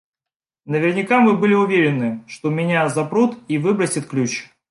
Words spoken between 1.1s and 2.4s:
вы были уверены,